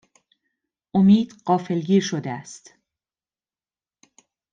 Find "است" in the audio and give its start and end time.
2.31-2.73